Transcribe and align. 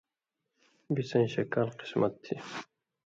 بِڅَیں 0.93 1.27
شکال 1.33 1.69
قسمت 1.79 2.13
تھی 2.23 2.35